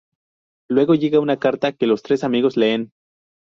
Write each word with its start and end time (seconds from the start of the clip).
Luego 0.67 0.95
llega 0.95 1.19
una 1.19 1.37
carta 1.37 1.73
que 1.73 1.85
los 1.85 2.01
tres 2.01 2.23
amigos 2.23 2.57
leen. 2.57 2.91